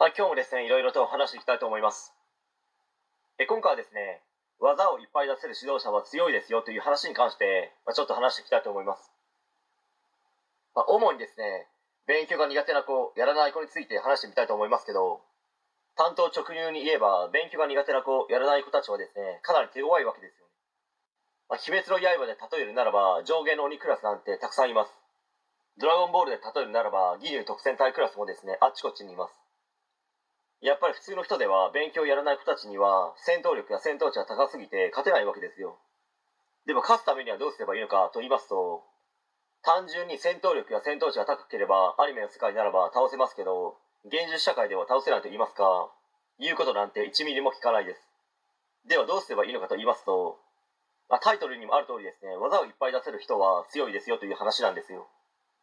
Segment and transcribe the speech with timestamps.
[0.00, 2.14] はい、今日もですね、いろいろと話していきたいと思います。
[3.34, 4.22] え今回はですね、
[4.62, 9.10] 技をいっぱい出せる指導者は強いですよという話に関して、まあ、ちょっと話していきたいと思います。
[10.78, 11.66] まあ、主にですね、
[12.06, 15.18] 勉強が苦手な子、やらない子について話してみたいと思いますけど、
[15.96, 20.52] 担当直入に言えば、勉強が苦手な子、やらない子たちはですね、かなり手強いわけですよね。
[21.50, 24.94] まあ、鬼滅の刃で例えるならば、上下の鬼クラスなんてたくさんいます。
[25.82, 29.47] ドラゴンボールで例えるならば、義勇特戦隊クラスもですね、あっちこっちにいます。
[30.60, 35.78] やっぱり普通の人では勉強をやらない子たちには戦闘力や戦闘値が高すぎて勝てないわけですよ。
[36.66, 38.82] でも勝つためにはどうすればいいのかと言いますと、
[39.62, 45.90] 単純に戦闘力や戦闘値が高ければアニメの世界ならば倒せますけど、現実社会では倒せないと言いますか、
[46.40, 48.00] 言うことなんて1ミリも聞かないです。
[48.86, 50.38] ではどうすればいいのかと言いますと、
[51.22, 55.06] タイトルにもある通りですね、技をいっぱい出せる人は強いですよという話なんですよ。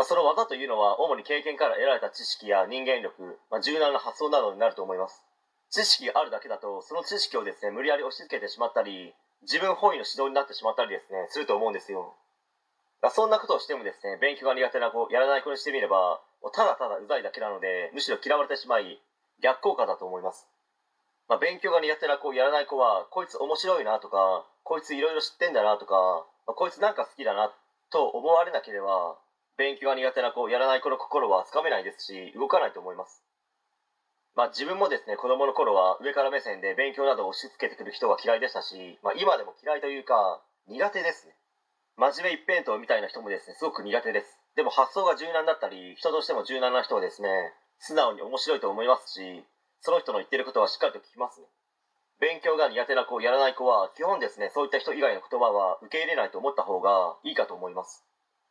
[0.00, 5.20] まあ、その技というのは主に経験から得られた知識や人間力、まあ、柔軟な発想などになると思います。
[5.68, 9.12] 知識があるだけだとその知識をですね無理やり押し付けてしまったり
[9.44, 12.16] 自分本位の指導になってしまったりですねすると思うんですよ、
[13.04, 16.24] まあ、そんなことをしてもですね勉強が苦手な子やらない子にしてみれば
[16.56, 18.96] ただただうざいだけなのでむしろ嫌われてしまい
[19.44, 20.48] 逆効果だと思います。
[21.28, 27.52] まあ、勉強が苦手な子やらない子はこいつ面白いなとかこいついろいろ知ってんだなとか、まあ、こいつなんか好きだな
[27.92, 29.20] と思われなければ
[29.60, 33.20] 勉強が苦手な子やらない子の心はつかめないですし動かないと思います。
[34.34, 41.36] まあ自分もですね子供の頃は上から目線で勉強などを押し付けてくる人が嫌いでしたし、まあ、今でも嫌いというか苦手ですね。
[42.00, 44.40] 真面目一辺倒みたいな人もですねすごく苦手です。
[44.56, 47.28] でも発想が柔軟だったり人としても柔軟な人はですね
[47.84, 49.44] 素直に面白いと思いますし
[49.84, 51.46] その人の言ってることはしっかりと聞きますね。
[52.16, 58.08] 勉強が苦手な子やらない子は基本ですねそういった人以外の言葉は受け入れないと思った方がいいかと思います。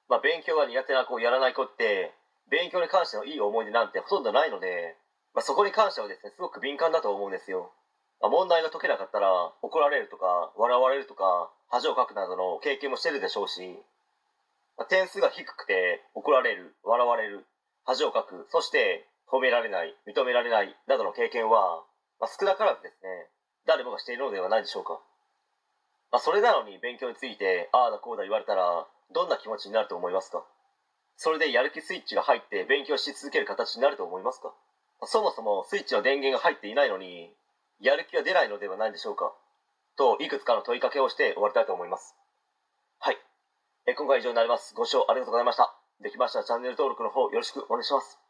[0.10, 2.12] まあ、勉強が苦手な子やらない子って
[2.50, 4.98] 勉強に関してのいい思い出なんてほとんどないので、
[5.36, 7.72] まあ、そこに関してはですねすごく敏感だと思うんですよ、
[8.20, 13.62] まあ、問題が解けなかったら怒られるとか笑われるとか恥をかくなどの経験もしてるでしょうし、
[14.78, 17.46] まあ、点数が低くて怒られる笑われる
[17.86, 21.86] 恥をかくそして褒められない認められないなどの経験は、
[22.19, 23.30] まあ、少なからずですね
[23.68, 24.98] 誰もがしているのではないでしょうか、
[26.12, 30.44] あ、それなのに勉強についてああだこうだ言われたらどんな気持ちになると思いますか？
[31.18, 34.53] それでやる気スイッチが入って勉強し続ける形になると思いますか？
[35.03, 37.31] そもそもスイッチの電源が入っていないのに
[37.80, 39.34] やる気が出ないのではないでしょうか？
[39.98, 42.16] といくつかの問いかけをして終わりたいと思います。
[43.00, 43.18] はい。
[43.86, 44.74] え今回は以上になります。
[44.75, 45.75] ご視聴ありがとうございました。
[46.02, 48.28] できましたらチャンネル登録の方よろしくお願いします。